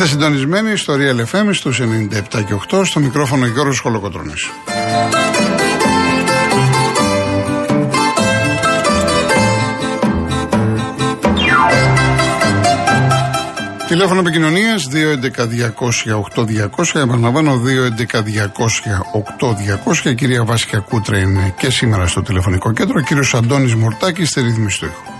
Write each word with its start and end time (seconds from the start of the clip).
Είστε 0.00 0.12
συντονισμένοι 0.12 0.76
στο 0.76 0.94
Real 0.94 1.24
FM 1.32 1.48
στους 1.52 1.80
97 1.80 1.84
και 2.30 2.54
8 2.70 2.84
στο 2.84 3.00
μικρόφωνο 3.00 3.46
Γιώργος 3.46 3.80
Χολοκοτρώνης. 3.80 4.50
Τηλέφωνο 13.88 14.20
επικοινωνίας 14.20 14.88
211-200-8200. 14.88 16.94
Επαναλαμβάνω 16.94 17.60
211-200-8200. 20.04 20.10
Η 20.10 20.14
κυρία 20.14 20.44
Βάσια 20.44 20.78
Κούτρα 20.78 21.18
είναι 21.18 21.54
και 21.58 21.70
σήμερα 21.70 22.06
στο 22.06 22.22
τηλεφωνικό 22.22 22.72
κέντρο. 22.72 22.94
Ο 22.98 23.02
κύριο 23.02 23.38
Αντώνη 23.38 23.74
Μορτάκη 23.74 24.24
στη 24.24 24.40
ρύθμιση 24.40 24.78
του 24.78 24.84
ήχου. 24.84 25.19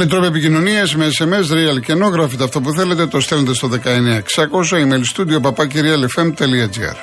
Άλλοι 0.00 0.08
τρόποι 0.08 0.26
επικοινωνίας 0.26 0.96
με 0.96 1.08
SMS, 1.18 1.52
real 1.52 1.80
και 1.80 1.92
ενώ 1.92 2.06
γράφετε 2.06 2.44
αυτό 2.44 2.60
που 2.60 2.72
θέλετε, 2.72 3.06
το 3.06 3.20
στέλνετε 3.20 3.54
στο 3.54 3.68
19600 3.68 3.78
email 4.70 5.02
studio 5.14 5.40
papakirialfm.gr. 5.40 6.96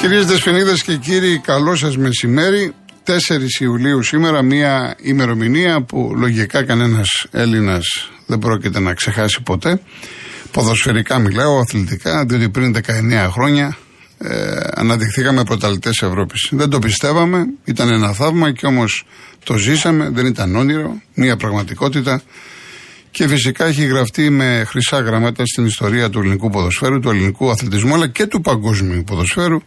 Κυρίες 0.00 0.26
Δεσποινίδες 0.26 0.82
και 0.82 0.96
κύριοι, 0.96 1.38
καλό 1.38 1.76
σας 1.76 1.96
μεσημέρι. 1.96 2.74
4 3.04 3.12
Ιουλίου 3.60 4.02
σήμερα, 4.02 4.42
μια 4.42 4.96
ημερομηνία 5.00 5.82
που 5.82 6.12
λογικά 6.16 6.64
κανένας 6.64 7.26
Έλληνας 7.30 8.10
δεν 8.30 8.38
πρόκειται 8.38 8.80
να 8.80 8.94
ξεχάσει 8.94 9.42
ποτέ. 9.42 9.80
Ποδοσφαιρικά 10.50 11.18
μιλάω, 11.18 11.58
αθλητικά, 11.58 12.24
διότι 12.24 12.48
πριν 12.48 12.76
19 12.76 13.28
χρόνια 13.30 13.76
ε, 14.18 14.60
αναδειχθήκαμε 14.74 15.44
πρωταλητές 15.44 16.02
Ευρώπης. 16.02 16.48
Δεν 16.52 16.70
το 16.70 16.78
πιστεύαμε, 16.78 17.44
ήταν 17.64 17.88
ένα 17.88 18.12
θαύμα 18.12 18.52
και 18.52 18.66
όμως 18.66 19.04
το 19.44 19.56
ζήσαμε, 19.56 20.10
δεν 20.10 20.26
ήταν 20.26 20.56
όνειρο, 20.56 21.00
μια 21.14 21.36
πραγματικότητα. 21.36 22.22
Και 23.10 23.28
φυσικά 23.28 23.64
έχει 23.64 23.84
γραφτεί 23.84 24.30
με 24.30 24.64
χρυσά 24.66 25.00
γραμμάτα 25.00 25.46
στην 25.46 25.64
ιστορία 25.66 26.10
του 26.10 26.18
ελληνικού 26.18 26.50
ποδοσφαίρου, 26.50 27.00
του 27.00 27.10
ελληνικού 27.10 27.50
αθλητισμού 27.50 27.94
αλλά 27.94 28.08
και 28.08 28.26
του 28.26 28.40
παγκόσμιου 28.40 29.04
ποδοσφαίρου 29.04 29.60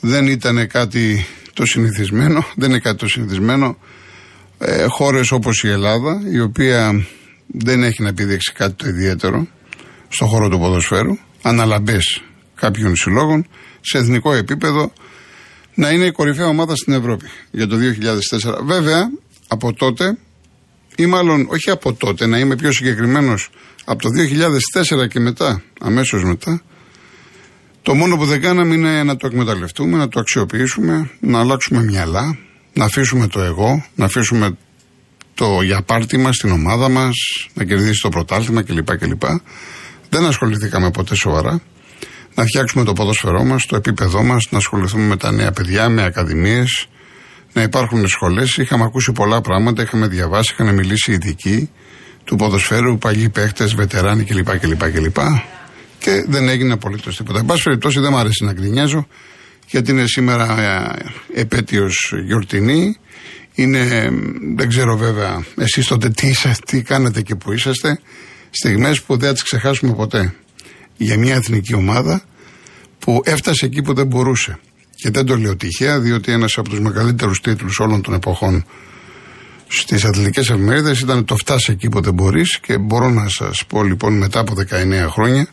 δεν 0.00 0.26
ήταν 0.26 0.68
κάτι 0.68 1.26
το 1.52 1.66
συνηθισμένο, 1.66 2.46
δεν 2.60 2.70
είναι 2.70 2.78
κάτι 2.78 2.96
το 2.96 3.08
συνηθισμένο. 3.08 3.76
Ε, 4.58 4.84
χώρες 4.84 5.30
όπως 5.30 5.62
η 5.62 5.68
Ελλάδα, 5.68 6.20
η 6.32 6.40
οποία 6.40 7.06
δεν 7.56 7.82
έχει 7.82 8.02
να 8.02 8.08
επιδείξει 8.08 8.52
κάτι 8.52 8.74
το 8.74 8.88
ιδιαίτερο 8.88 9.46
στον 10.08 10.28
χώρο 10.28 10.48
του 10.48 10.58
ποδοσφαίρου, 10.58 11.16
αναλαμπές 11.42 12.22
κάποιων 12.54 12.96
συλλόγων, 12.96 13.46
σε 13.80 13.98
εθνικό 13.98 14.32
επίπεδο, 14.32 14.92
να 15.74 15.90
είναι 15.90 16.04
η 16.04 16.10
κορυφαία 16.10 16.46
ομάδα 16.46 16.76
στην 16.76 16.92
Ευρώπη 16.92 17.26
για 17.50 17.66
το 17.66 17.76
2004. 17.76 18.64
Βέβαια, 18.64 19.10
από 19.48 19.72
τότε, 19.72 20.18
ή 20.96 21.06
μάλλον 21.06 21.46
όχι 21.50 21.70
από 21.70 21.92
τότε, 21.92 22.26
να 22.26 22.38
είμαι 22.38 22.56
πιο 22.56 22.72
συγκεκριμένος, 22.72 23.50
από 23.84 24.02
το 24.02 24.08
2004 25.02 25.08
και 25.08 25.20
μετά, 25.20 25.62
αμέσως 25.80 26.24
μετά, 26.24 26.62
το 27.82 27.94
μόνο 27.94 28.16
που 28.16 28.24
δεν 28.24 28.40
κάναμε 28.40 28.74
είναι 28.74 29.02
να 29.02 29.16
το 29.16 29.26
εκμεταλλευτούμε, 29.26 29.96
να 29.96 30.08
το 30.08 30.20
αξιοποιήσουμε, 30.20 31.10
να 31.20 31.40
αλλάξουμε 31.40 31.82
μυαλά, 31.82 32.38
να 32.72 32.84
αφήσουμε 32.84 33.26
το 33.26 33.40
εγώ, 33.40 33.86
να 33.94 34.04
αφήσουμε 34.04 34.56
το 35.34 35.62
για 35.62 35.82
πάρτι 35.82 36.16
μας, 36.16 36.36
την 36.36 36.50
ομάδα 36.50 36.88
μας, 36.88 37.14
να 37.54 37.64
κερδίσει 37.64 38.00
το 38.00 38.08
πρωτάθλημα 38.08 38.62
κλπ. 38.62 38.96
κλπ. 38.96 39.22
Δεν 40.08 40.24
ασχοληθήκαμε 40.24 40.90
ποτέ 40.90 41.14
σοβαρά. 41.14 41.60
Να 42.34 42.44
φτιάξουμε 42.44 42.84
το 42.84 42.92
ποδόσφαιρό 42.92 43.44
μας, 43.44 43.66
το 43.66 43.76
επίπεδό 43.76 44.22
μας, 44.22 44.46
να 44.50 44.58
ασχοληθούμε 44.58 45.04
με 45.04 45.16
τα 45.16 45.32
νέα 45.32 45.52
παιδιά, 45.52 45.88
με 45.88 46.04
ακαδημίες, 46.04 46.86
να 47.52 47.62
υπάρχουν 47.62 48.08
σχολές. 48.08 48.56
Είχαμε 48.56 48.84
ακούσει 48.84 49.12
πολλά 49.12 49.40
πράγματα, 49.40 49.82
είχαμε 49.82 50.06
διαβάσει, 50.06 50.52
είχαν 50.52 50.74
μιλήσει 50.74 51.12
ειδικοί 51.12 51.70
του 52.24 52.36
ποδοσφαίρου, 52.36 52.98
παλιοί 52.98 53.28
παίχτες, 53.28 53.74
βετεράνοι 53.74 54.24
κλπ. 54.24 54.58
κλπ, 54.58 54.90
κλπ 54.90 55.16
και 56.04 56.24
δεν 56.28 56.48
έγινε 56.48 56.72
απολύτως 56.72 57.16
τίποτα. 57.16 57.38
Εν 57.38 57.44
πάση 57.44 57.62
περιπτώσει 57.62 58.00
δεν 58.00 58.10
μου 58.12 58.18
αρέσει 58.18 58.44
να 58.44 58.52
γκρινιάζω, 58.52 59.06
γιατί 59.66 59.90
είναι 59.90 60.06
σήμερα 60.06 60.60
ε, 60.60 61.40
επέτειος 61.40 62.12
γιορτινή. 62.26 62.96
Είναι, 63.54 64.10
δεν 64.56 64.68
ξέρω 64.68 64.96
βέβαια 64.96 65.44
εσείς 65.56 65.86
τότε 65.86 66.08
τι, 66.08 66.32
τι 66.66 66.82
κάνετε 66.82 67.22
και 67.22 67.34
που 67.34 67.52
είσαστε. 67.52 68.00
Στιγμές 68.50 69.02
που 69.02 69.16
δεν 69.16 69.28
θα 69.28 69.32
τις 69.32 69.42
ξεχάσουμε 69.42 69.94
ποτέ. 69.94 70.34
Για 70.96 71.18
μια 71.18 71.34
εθνική 71.34 71.74
ομάδα 71.74 72.22
που 72.98 73.20
έφτασε 73.24 73.66
εκεί 73.66 73.82
που 73.82 73.94
δεν 73.94 74.06
μπορούσε. 74.06 74.58
Και 74.94 75.10
δεν 75.10 75.26
το 75.26 75.36
λέω 75.36 75.56
τυχαία, 75.56 76.00
διότι 76.00 76.32
ένας 76.32 76.58
από 76.58 76.68
τους 76.68 76.80
μεγαλύτερους 76.80 77.40
τίτλους 77.40 77.78
όλων 77.78 78.02
των 78.02 78.14
εποχών 78.14 78.64
στις 79.66 80.04
αθλητικές 80.04 80.50
εφημερίδες 80.50 81.00
ήταν 81.00 81.24
το 81.24 81.36
φτάσει 81.36 81.72
εκεί 81.72 81.88
που 81.88 82.00
δεν 82.00 82.14
μπορείς. 82.14 82.58
Και 82.58 82.78
μπορώ 82.78 83.10
να 83.10 83.28
σας 83.28 83.64
πω 83.66 83.82
λοιπόν 83.82 84.16
μετά 84.16 84.40
από 84.40 84.54
19 84.54 85.08
χρόνια 85.08 85.48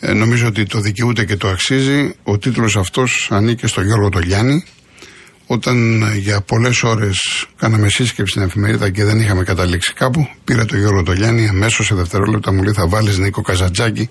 ε, 0.00 0.12
νομίζω 0.12 0.46
ότι 0.46 0.66
το 0.66 0.80
δικαιούται 0.80 1.24
και 1.24 1.36
το 1.36 1.48
αξίζει. 1.48 2.14
Ο 2.22 2.38
τίτλος 2.38 2.76
αυτός 2.76 3.28
ανήκει 3.30 3.66
στο 3.66 3.80
Γιώργο 3.82 4.08
Τολιάνη. 4.08 4.64
Όταν 5.46 6.02
ε, 6.02 6.16
για 6.16 6.40
πολλές 6.40 6.82
ώρες 6.82 7.46
κάναμε 7.56 7.88
σύσκεψη 7.88 8.32
στην 8.32 8.42
εφημερίδα 8.42 8.90
και 8.90 9.04
δεν 9.04 9.20
είχαμε 9.20 9.44
καταλήξει 9.44 9.92
κάπου, 9.92 10.28
πήρα 10.44 10.64
το 10.64 10.76
Γιώργο 10.76 11.02
Τολιάνη 11.02 11.48
αμέσως 11.48 11.86
σε 11.86 11.94
δευτερόλεπτα 11.94 12.52
μου 12.52 12.62
λέει 12.62 12.72
θα 12.72 12.88
βάλεις 12.88 13.18
Νίκο 13.18 13.42
Καζατζάκη 13.42 14.08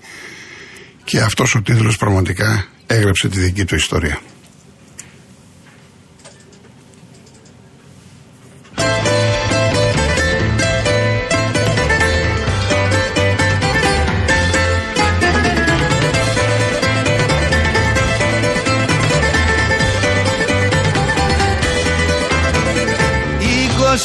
και 1.04 1.20
αυτός 1.20 1.54
ο 1.54 1.62
τίτλος 1.62 1.96
πραγματικά 1.96 2.66
έγραψε 2.86 3.28
τη 3.28 3.38
δική 3.38 3.64
του 3.64 3.74
ιστορία. 3.74 4.20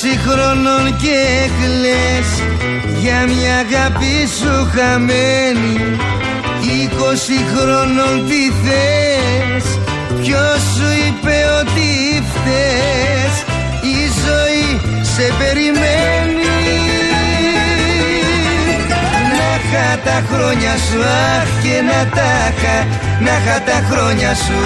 Είκοσι 0.03 0.19
χρόνων 0.27 0.97
και 0.97 1.19
κλαις 1.59 2.29
για 3.01 3.19
μια 3.27 3.55
αγάπη 3.65 4.15
σου 4.37 4.69
χαμένη. 4.73 5.75
Είκοσι 6.61 7.39
χρόνων 7.53 8.27
τι 8.27 8.43
θες 8.61 9.65
Ποιος 10.21 10.61
σου 10.75 10.87
είπε 11.07 11.35
ότι 11.59 11.89
φταίς. 12.31 13.35
Η 13.95 13.99
ζωή 14.23 14.69
σε 15.13 15.33
περιμένει. 15.39 16.51
Να 19.37 19.49
είχα 19.55 19.89
τα 20.03 20.17
χρόνια 20.31 20.73
σου 20.85 20.99
αχ 21.37 21.49
και 21.63 21.77
να 21.89 21.99
τα 22.15 22.31
είχα 22.49 22.77
Να 23.19 23.31
είχα 23.37 23.57
τα 23.69 23.87
χρόνια 23.89 24.33
σου 24.35 24.59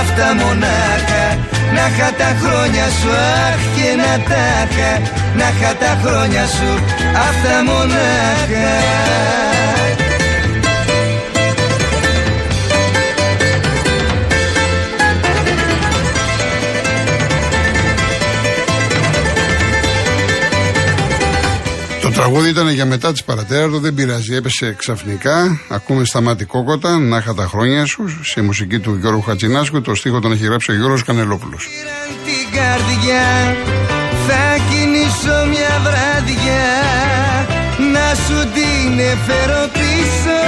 αυτά 0.00 0.34
μονάχα 0.34 1.57
να 1.74 1.84
είχα 1.86 2.10
τα 2.20 2.30
χρόνια 2.42 2.86
σου 2.98 3.10
αχ 3.46 3.60
και 3.76 3.88
να 4.02 4.12
τα 4.28 4.44
είχα. 4.62 4.92
Να 5.38 5.46
είχα 5.48 5.72
τα 5.82 5.92
χρόνια 6.02 6.44
σου 6.46 6.70
αυτά 7.26 7.54
μονάχα 7.68 9.57
τραγούδι 22.20 22.48
ήταν 22.48 22.68
για 22.68 22.86
μετά 22.86 23.12
της 23.12 23.24
παρατέρας 23.24 23.80
δεν 23.80 23.94
πειράζει, 23.94 24.34
έπεσε 24.34 24.74
ξαφνικά. 24.78 25.60
Ακούμε 25.68 26.04
σταμάτη 26.04 26.44
κόκοτα, 26.44 26.98
να 26.98 27.16
είχα 27.16 27.34
τα 27.34 27.46
χρόνια 27.46 27.84
σου, 27.86 28.02
σε 28.22 28.42
μουσική 28.42 28.78
του 28.78 28.96
Γιώργου 29.00 29.22
Χατζινάσκου. 29.22 29.80
Το 29.80 29.94
στίχο 29.94 30.20
τον 30.20 30.32
έχει 30.32 30.44
γράψει 30.44 30.70
ο 30.70 30.74
Γιώργος 30.74 31.04
Κανελόπουλος. 31.04 31.68
την 32.26 32.58
καρδιά, 32.58 33.26
θα 34.26 34.44
κινήσω 34.68 35.36
μια 35.52 35.74
βράδια, 35.86 36.64
να 37.94 38.06
σου 38.24 38.38
την 38.56 38.98
εφέρω 39.12 39.62
πίσω. 39.78 40.40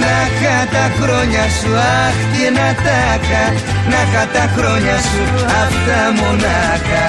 Να 0.00 0.16
είχα 0.26 0.58
τα 0.74 0.86
χρόνια 0.98 1.44
σου, 1.58 1.70
αχ 2.04 2.16
και 2.34 2.48
να 2.58 2.68
τα 2.84 3.00
είχα, 3.16 3.44
να 3.90 3.98
είχα 4.04 4.24
τα 4.36 4.44
χρόνια 4.56 4.96
σου, 5.08 5.22
αυτά 5.64 6.00
μονάχα. 6.20 7.04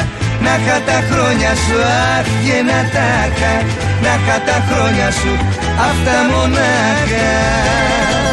Να 0.48 0.56
είχα 0.56 0.82
τα 0.82 1.00
χρόνια 1.10 1.52
σου 1.64 1.78
αχ 2.18 2.28
και 2.46 2.58
να 2.70 2.80
τα 2.94 3.08
είχα 3.28 3.54
Να 4.04 4.14
είχα 4.20 4.38
τα 4.48 4.58
χρόνια 4.70 5.12
σου 5.12 5.34
αυτά 5.90 6.18
μονάχα 6.32 8.27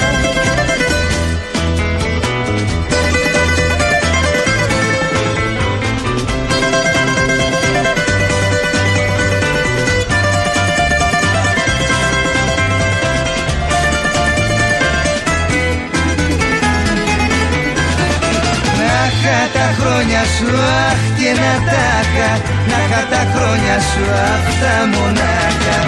σου 20.35 20.49
αχ 20.89 21.01
και 21.19 21.31
να 21.41 21.53
τα 21.69 21.87
Να 22.71 22.79
είχα 22.85 23.03
τα 23.13 23.23
χρόνια 23.33 23.77
σου 23.89 24.05
αυτά 24.35 24.75
μονάχα. 24.93 25.79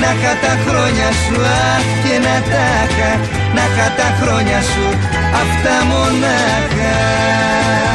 Να 0.00 0.10
είχα 0.14 0.32
τα 0.44 0.52
χρόνια 0.64 1.08
σου 1.22 1.36
αχ 1.72 1.86
και 2.02 2.16
να 2.26 2.36
τα 2.50 2.66
Να 3.56 3.64
είχα 3.68 3.88
τα 3.98 4.08
χρόνια 4.20 4.60
σου 4.70 4.86
αυτά 5.42 5.74
μονάχα 5.90 7.85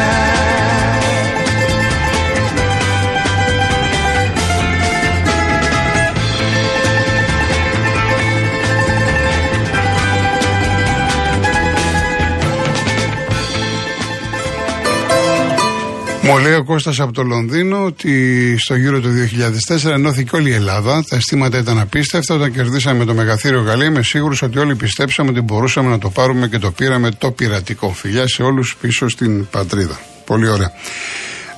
Μου 16.23 16.37
λέει 16.37 16.53
ο 16.53 16.63
Κώστας 16.63 16.99
από 16.99 17.11
το 17.11 17.23
Λονδίνο 17.23 17.83
ότι 17.85 18.55
στο 18.57 18.75
γύρο 18.75 18.99
του 18.99 19.09
2004 19.85 19.91
ενώθηκε 19.91 20.35
όλη 20.35 20.49
η 20.49 20.53
Ελλάδα. 20.53 21.03
Τα 21.09 21.15
αισθήματα 21.15 21.57
ήταν 21.57 21.79
απίστευτα. 21.79 22.35
Όταν 22.35 22.51
κερδίσαμε 22.53 23.05
το 23.05 23.13
μεγαθύριο 23.13 23.61
Γαλλία, 23.61 23.85
είμαι 23.85 24.03
σίγουρος 24.03 24.41
ότι 24.41 24.59
όλοι 24.59 24.75
πιστέψαμε 24.75 25.29
ότι 25.29 25.41
μπορούσαμε 25.41 25.89
να 25.89 25.97
το 25.97 26.09
πάρουμε 26.09 26.47
και 26.47 26.57
το 26.57 26.71
πήραμε 26.71 27.11
το 27.11 27.31
πειρατικό. 27.31 27.89
Φιλιά 27.89 28.27
σε 28.27 28.43
όλους 28.43 28.75
πίσω 28.81 29.09
στην 29.09 29.47
πατρίδα. 29.49 29.99
Πολύ 30.25 30.49
ωραία. 30.49 30.71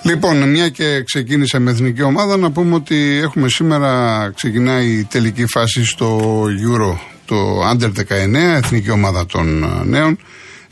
Λοιπόν, 0.03 0.49
μια 0.49 0.69
και 0.69 1.03
ξεκίνησε 1.03 1.59
με 1.59 1.71
εθνική 1.71 2.01
ομάδα, 2.01 2.37
να 2.37 2.51
πούμε 2.51 2.75
ότι 2.75 3.19
έχουμε 3.23 3.49
σήμερα 3.49 4.31
ξεκινάει 4.35 4.87
η 4.87 5.03
τελική 5.03 5.45
φάση 5.45 5.85
στο 5.85 6.41
Euro, 6.43 6.97
το 7.25 7.35
Under 7.71 7.91
19, 7.91 8.55
εθνική 8.55 8.89
ομάδα 8.89 9.25
των 9.25 9.65
νέων. 9.85 10.17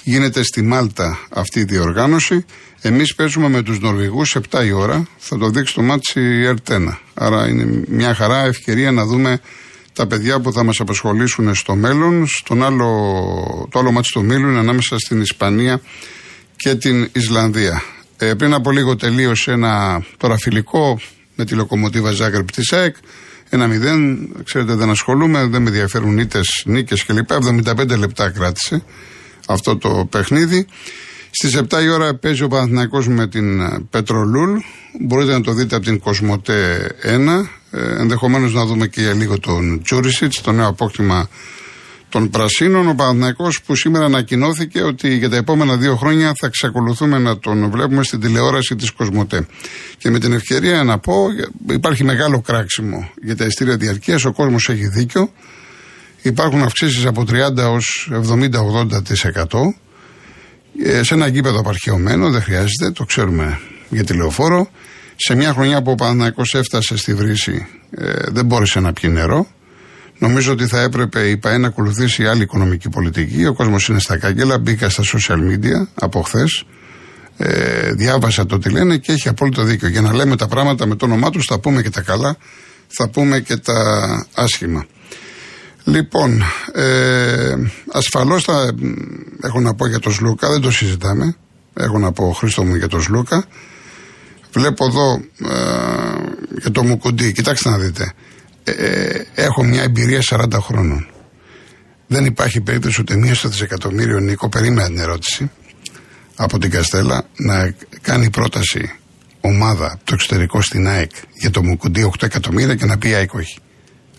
Γίνεται 0.03 0.43
στη 0.43 0.61
Μάλτα 0.61 1.19
αυτή 1.29 1.59
η 1.59 1.63
διοργάνωση. 1.63 2.45
Εμείς 2.81 3.15
παίζουμε 3.15 3.49
με 3.49 3.61
τους 3.61 3.79
Νορβηγούς 3.79 4.37
7 4.51 4.65
η 4.65 4.71
ώρα. 4.71 5.07
Θα 5.17 5.37
το 5.37 5.49
δείξει 5.49 5.73
το 5.73 5.81
μάτσι 5.81 6.19
η 6.19 6.53
ΕΡΤ1. 6.53 6.97
Άρα 7.13 7.47
είναι 7.47 7.83
μια 7.87 8.13
χαρά 8.13 8.45
ευκαιρία 8.45 8.91
να 8.91 9.05
δούμε 9.05 9.39
τα 9.93 10.07
παιδιά 10.07 10.39
που 10.39 10.53
θα 10.53 10.63
μας 10.63 10.79
απασχολήσουν 10.79 11.55
στο 11.55 11.75
μέλλον. 11.75 12.27
Στον 12.27 12.63
άλλο, 12.63 12.87
το 13.71 13.79
άλλο 13.79 13.91
μάτσι 13.91 14.11
του 14.13 14.23
ομίλου 14.23 14.49
είναι 14.49 14.59
ανάμεσα 14.59 14.99
στην 14.99 15.21
Ισπανία 15.21 15.81
και 16.55 16.75
την 16.75 17.09
Ισλανδία. 17.11 17.83
Ε, 18.17 18.33
πριν 18.33 18.53
από 18.53 18.71
λίγο 18.71 18.95
τελείωσε 18.95 19.51
ένα 19.51 20.03
τώρα 20.17 20.37
φιλικό 20.37 20.99
με 21.35 21.45
τη 21.45 21.55
λοκομοτίβα 21.55 22.11
Ζάγκρεπ 22.11 22.51
της 22.51 22.73
ΑΕΚ. 22.73 22.95
Ένα 23.49 23.67
μηδέν, 23.67 24.29
ξέρετε 24.43 24.75
δεν 24.75 24.89
ασχολούμαι, 24.89 25.39
δεν 25.45 25.61
με 25.61 25.67
ενδιαφέρουν 25.69 26.17
είτε 26.17 26.39
νίκες 26.65 27.05
κλπ. 27.05 27.29
75 27.31 27.97
λεπτά 27.97 28.29
κράτησε 28.29 28.83
αυτό 29.51 29.77
το 29.77 30.07
παιχνίδι. 30.09 30.67
Στις 31.31 31.57
7 31.57 31.83
η 31.83 31.89
ώρα 31.89 32.15
παίζει 32.15 32.43
ο 32.43 32.47
Παναθηναϊκός 32.47 33.07
με 33.07 33.27
την 33.27 33.61
ε, 33.61 33.79
Πετρολούλ. 33.89 34.59
Μπορείτε 34.99 35.31
να 35.31 35.41
το 35.41 35.53
δείτε 35.53 35.75
από 35.75 35.85
την 35.85 35.99
Κοσμοτέ 35.99 36.91
1. 37.03 37.09
Ε, 37.71 37.99
Ενδεχομένως 37.99 38.53
να 38.53 38.65
δούμε 38.65 38.87
και 38.87 39.01
για 39.01 39.13
λίγο 39.13 39.39
τον 39.39 39.81
Τζούρισιτς, 39.83 40.41
το 40.41 40.51
νέο 40.51 40.67
απόκτημα 40.67 41.29
των 42.09 42.29
Πρασίνων. 42.29 42.87
Ο 42.87 42.93
Παναθηναϊκός 42.93 43.61
που 43.61 43.75
σήμερα 43.75 44.05
ανακοινώθηκε 44.05 44.81
ότι 44.81 45.15
για 45.15 45.29
τα 45.29 45.35
επόμενα 45.35 45.77
δύο 45.77 45.95
χρόνια 45.95 46.31
θα 46.39 46.47
εξακολουθούμε 46.47 47.17
να 47.17 47.39
τον 47.39 47.69
βλέπουμε 47.71 48.03
στην 48.03 48.19
τηλεόραση 48.19 48.75
της 48.75 48.91
Κοσμοτέ. 48.91 49.45
Και 49.97 50.09
με 50.09 50.19
την 50.19 50.33
ευκαιρία 50.33 50.83
να 50.83 50.99
πω, 50.99 51.25
υπάρχει 51.69 52.03
μεγάλο 52.03 52.41
κράξιμο 52.41 53.09
για 53.23 53.35
τα 53.35 53.45
ειστήρια 53.45 53.77
διαρκείας. 53.77 54.25
Ο 54.25 54.31
κόσμος 54.31 54.69
έχει 54.69 54.87
δίκιο. 54.87 55.31
Υπάρχουν 56.21 56.63
αυξήσεις 56.63 57.05
από 57.05 57.25
30 57.29 57.57
έως 57.57 58.11
70-80%. 58.11 59.75
Ε, 60.83 61.03
σε 61.03 61.13
ένα 61.13 61.27
γήπεδο 61.27 61.59
απαρχαιωμένο, 61.59 62.29
δεν 62.29 62.41
χρειάζεται, 62.41 62.91
το 62.93 63.03
ξέρουμε 63.03 63.59
για 63.89 64.03
τηλεοφόρο. 64.03 64.69
Σε 65.15 65.35
μια 65.35 65.53
χρονιά 65.53 65.81
που 65.81 65.91
ο 65.91 65.95
Παναθηναϊκός 65.95 66.55
έφτασε 66.55 66.97
στη 66.97 67.13
βρύση, 67.13 67.67
ε, 67.91 68.11
δεν 68.27 68.45
μπόρεσε 68.45 68.79
να 68.79 68.93
πιει 68.93 69.09
νερό. 69.13 69.47
Νομίζω 70.17 70.51
ότι 70.51 70.67
θα 70.67 70.81
έπρεπε 70.81 71.29
η 71.29 71.37
ΠαΕ 71.37 71.57
να 71.57 71.67
ακολουθήσει 71.67 72.25
άλλη 72.27 72.41
οικονομική 72.41 72.89
πολιτική. 72.89 73.45
Ο 73.45 73.53
κόσμος 73.53 73.87
είναι 73.87 73.99
στα 73.99 74.17
κάγκελα. 74.17 74.57
Μπήκα 74.57 74.89
στα 74.89 75.03
social 75.03 75.37
media 75.37 75.87
από 75.93 76.21
χθες. 76.21 76.63
Ε, 77.37 77.91
διάβασα 77.93 78.45
το 78.45 78.57
τι 78.57 78.69
λένε 78.69 78.97
και 78.97 79.11
έχει 79.11 79.27
απόλυτο 79.27 79.63
δίκιο. 79.63 79.87
Για 79.87 80.01
να 80.01 80.13
λέμε 80.13 80.35
τα 80.35 80.47
πράγματα 80.47 80.85
με 80.85 80.95
το 80.95 81.05
όνομά 81.05 81.29
τους, 81.29 81.45
θα 81.45 81.59
πούμε 81.59 81.81
και 81.81 81.89
τα 81.89 82.01
καλά, 82.01 82.37
θα 82.87 83.09
πούμε 83.09 83.39
και 83.39 83.57
τα 83.57 83.73
άσχημα. 84.33 84.85
Λοιπόν, 85.83 86.43
ε, 86.73 87.55
ασφαλώς 87.91 88.43
θα 88.43 88.73
έχω 89.41 89.59
να 89.59 89.73
πω 89.73 89.87
για 89.87 89.99
τον 89.99 90.13
Σλούκα, 90.13 90.49
δεν 90.49 90.61
το 90.61 90.71
συζητάμε. 90.71 91.35
Έχω 91.73 91.99
να 91.99 92.11
πω 92.11 92.31
Χρήστο 92.31 92.63
μου 92.63 92.75
για 92.75 92.87
τον 92.87 93.01
Σλούκα. 93.01 93.45
Βλέπω 94.53 94.85
εδώ 94.85 95.21
ε, 95.49 95.57
για 96.59 96.71
το 96.71 96.83
Μουκουντή, 96.83 97.31
κοιτάξτε 97.31 97.69
να 97.69 97.77
δείτε. 97.77 98.13
Ε, 98.63 98.71
ε, 98.71 99.25
έχω 99.35 99.63
μια 99.63 99.83
εμπειρία 99.83 100.19
40 100.29 100.47
χρόνων. 100.59 101.07
Δεν 102.07 102.25
υπάρχει 102.25 102.61
περίπτωση 102.61 103.01
ούτε 103.01 103.15
μία 103.15 103.35
στο 103.35 103.49
δισεκατομμύριο 103.49 104.19
Νίκο, 104.19 104.49
περίμενα 104.49 104.87
την 104.87 104.99
ερώτηση 104.99 105.51
από 106.35 106.57
την 106.57 106.71
Καστέλα 106.71 107.23
να 107.35 107.75
κάνει 108.01 108.29
πρόταση 108.29 108.91
ομάδα 109.41 109.99
το 110.03 110.13
εξωτερικό 110.13 110.61
στην 110.61 110.87
ΑΕΚ 110.87 111.11
για 111.33 111.49
το 111.49 111.63
Μουκουντή 111.63 112.11
8 112.17 112.23
εκατομμύρια 112.23 112.75
και 112.75 112.85
να 112.85 112.97
πει 112.97 113.09
η 113.09 113.13
ΑΕΚ 113.13 113.33
όχι. 113.33 113.59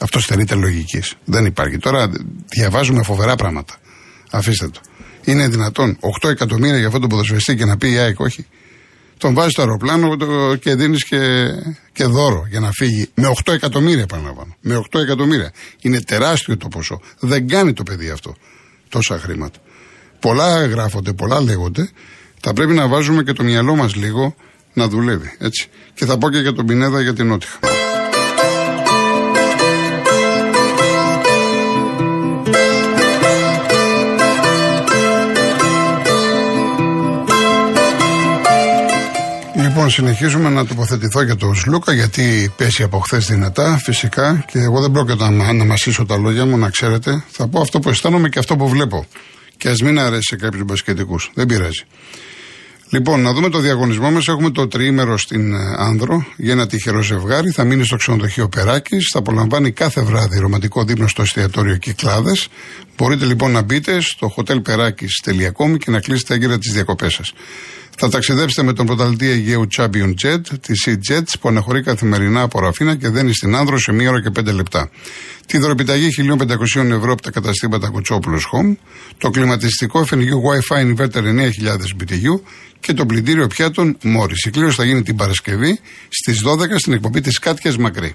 Αυτό 0.02 0.20
στερείται 0.20 0.54
λογικής. 0.54 1.14
Δεν 1.24 1.44
υπάρχει. 1.44 1.78
Τώρα 1.78 2.10
διαβάζουμε 2.48 3.02
φοβερά 3.02 3.34
πράγματα. 3.34 3.74
Αφήστε 4.30 4.68
το. 4.68 4.80
Είναι 5.24 5.48
δυνατόν 5.48 5.98
8 6.22 6.28
εκατομμύρια 6.28 6.78
για 6.78 6.86
αυτό 6.86 6.98
το 6.98 7.06
ποδοσφαιριστή 7.06 7.56
και 7.56 7.64
να 7.64 7.76
πει 7.76 7.90
η 7.90 7.98
ΑΕΚ 7.98 8.20
όχι. 8.20 8.46
Τον 9.18 9.34
βάζει 9.34 9.50
στο 9.50 9.62
αεροπλάνο 9.62 10.16
και 10.56 10.74
δίνεις 10.74 11.04
και, 11.04 11.18
και 11.92 12.04
δώρο 12.04 12.46
για 12.50 12.60
να 12.60 12.70
φύγει. 12.70 13.08
Με 13.14 13.32
8 13.44 13.52
εκατομμύρια 13.52 14.02
επαναλαμβάνω. 14.02 14.56
Με 14.60 14.82
8 14.92 15.00
εκατομμύρια. 15.00 15.52
Είναι 15.80 16.00
τεράστιο 16.00 16.56
το 16.56 16.68
ποσό. 16.68 17.00
Δεν 17.18 17.48
κάνει 17.48 17.72
το 17.72 17.82
παιδί 17.82 18.10
αυτό 18.10 18.36
τόσα 18.92 19.18
χρήματα. 19.18 19.58
Πολλά 20.20 20.66
γράφονται, 20.66 21.12
πολλά 21.12 21.40
λέγονται. 21.40 21.90
Θα 22.40 22.52
πρέπει 22.52 22.72
να 22.72 22.88
βάζουμε 22.88 23.22
και 23.22 23.32
το 23.32 23.42
μυαλό 23.42 23.76
μας 23.76 23.94
λίγο 23.94 24.34
να 24.72 24.88
δουλεύει. 24.88 25.36
Έτσι. 25.38 25.68
Και 25.94 26.04
θα 26.04 26.18
πω 26.18 26.30
και 26.30 26.38
για 26.38 26.52
τον 26.52 26.66
Πινέδα 26.66 27.00
για 27.00 27.14
την 27.14 27.26
Νότια. 27.26 27.48
Λοιπόν, 39.74 39.90
συνεχίζουμε 39.90 40.48
να 40.48 40.66
τοποθετηθώ 40.66 41.22
για 41.22 41.36
τον 41.36 41.54
Σλούκα, 41.54 41.92
γιατί 41.92 42.52
πέσει 42.56 42.82
από 42.82 42.98
χθες 42.98 43.26
δυνατά, 43.26 43.78
φυσικά, 43.84 44.44
και 44.46 44.58
εγώ 44.58 44.80
δεν 44.80 44.90
πρόκειται 44.90 45.30
να, 45.30 45.52
να 45.52 45.64
μασίσω 45.64 46.04
τα 46.04 46.16
λόγια 46.16 46.46
μου, 46.46 46.58
να 46.58 46.70
ξέρετε. 46.70 47.24
Θα 47.30 47.48
πω 47.48 47.60
αυτό 47.60 47.78
που 47.80 47.88
αισθάνομαι 47.88 48.28
και 48.28 48.38
αυτό 48.38 48.56
που 48.56 48.68
βλέπω. 48.68 49.06
Και 49.56 49.68
ας 49.68 49.80
μην 49.80 49.98
αρέσει 49.98 50.22
σε 50.22 50.36
κάποιους 50.36 50.64
μπασκετικούς. 50.64 51.30
Δεν 51.34 51.46
πειράζει. 51.46 51.82
Λοιπόν, 52.90 53.20
να 53.20 53.32
δούμε 53.32 53.48
το 53.48 53.58
διαγωνισμό 53.58 54.10
μας. 54.10 54.28
Έχουμε 54.28 54.50
το 54.50 54.68
τριήμερο 54.68 55.18
στην 55.18 55.52
ε, 55.52 55.58
Άνδρο 55.76 56.26
για 56.36 56.52
ένα 56.52 56.66
τυχερό 56.66 57.02
ζευγάρι. 57.02 57.50
Θα 57.50 57.64
μείνει 57.64 57.84
στο 57.84 57.96
ξενοδοχείο 57.96 58.48
Περάκης. 58.48 59.08
Θα 59.12 59.18
απολαμβάνει 59.18 59.70
κάθε 59.70 60.00
βράδυ 60.00 60.38
ρομαντικό 60.38 60.84
δείπνο 60.84 61.08
στο 61.08 61.22
εστιατόριο 61.22 61.76
Κυκλάδες. 61.76 62.48
Μπορείτε 62.96 63.24
λοιπόν 63.24 63.50
να 63.50 63.62
μπείτε 63.62 64.00
στο 64.00 64.34
hotelperakis.com 64.36 65.78
και 65.78 65.90
να 65.90 66.00
κλείσετε 66.00 66.34
έγκαιρα 66.34 66.58
τις 66.58 66.72
διακοπές 66.72 67.12
σας. 67.14 67.32
Θα 67.96 68.08
ταξιδέψετε 68.08 68.62
με 68.62 68.72
τον 68.72 68.86
πρωταθλητή 68.86 69.28
Αιγαίου 69.28 69.66
Champion 69.76 70.14
Jet, 70.22 70.40
τη 70.60 70.72
Sea 70.84 70.94
Jets, 71.10 71.32
που 71.40 71.48
αναχωρεί 71.48 71.82
καθημερινά 71.82 72.42
από 72.42 72.60
Ραφίνα 72.60 72.96
και 72.96 73.08
δένει 73.08 73.32
στην 73.34 73.56
Άνδρο 73.56 73.78
σε 73.78 73.92
μία 73.92 74.08
ώρα 74.08 74.22
και 74.22 74.30
πέντε 74.30 74.52
λεπτά. 74.52 74.90
Τη 75.46 75.58
δωρεπιταγή 75.58 76.08
1.500 76.74 76.90
ευρώ 76.90 77.12
από 77.12 77.22
τα 77.22 77.30
καταστήματα 77.30 77.88
Κουτσόπουλος 77.88 78.48
Home, 78.52 78.76
το 79.18 79.30
κλιματιστικό 79.30 80.06
FNU 80.10 80.16
Wi-Fi 80.16 80.94
Inverter 80.94 81.22
9.000 81.22 81.48
BTU 82.00 82.40
και 82.80 82.92
το 82.92 83.06
πλυντήριο 83.06 83.46
πιάτων 83.46 83.96
Μόρι. 84.02 84.34
Η 84.46 84.50
κλήρωση 84.50 84.76
θα 84.76 84.84
γίνει 84.84 85.02
την 85.02 85.16
Παρασκευή 85.16 85.78
στις 86.08 86.42
12 86.44 86.78
στην 86.78 86.92
εκπομπή 86.92 87.20
της 87.20 87.38
Κάτια 87.38 87.74
Μακρύ. 87.78 88.14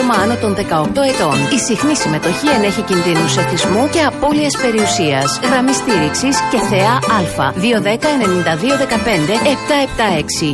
άτομα 0.00 0.14
άνω 0.22 0.36
των 0.36 0.54
18 0.54 0.60
ετών. 1.12 1.36
Η 1.56 1.58
συχνή 1.58 1.94
συμμετοχή 1.96 2.48
ενέχει 2.56 2.82
κινδύνου 2.82 3.26
εθισμού 3.38 3.88
και 3.88 4.00
απώλειας 4.02 4.56
περιουσίας. 4.56 5.40
Γραμμή 5.42 5.72
στήριξης 5.72 6.36
και 6.50 6.58
θεά 6.70 6.94
Α. 6.94 7.18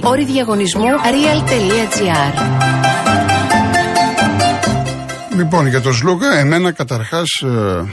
210-9215-776. 0.03 0.09
Όρη 0.11 0.25
διαγωνισμού 0.25 0.85
real.gr. 0.87 2.33
Λοιπόν, 5.37 5.67
για 5.67 5.81
τον 5.81 5.95
Σλούκα, 5.95 6.39
εμένα 6.39 6.73
καταρχάς 6.73 7.43
ε, 7.43 7.85